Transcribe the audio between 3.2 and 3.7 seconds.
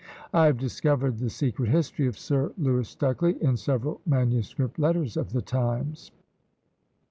in